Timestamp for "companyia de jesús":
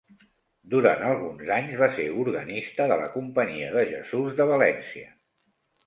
3.21-4.37